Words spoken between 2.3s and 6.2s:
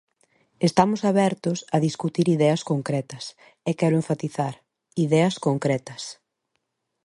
ideas concretas, e quero enfatizar: ideas concretas.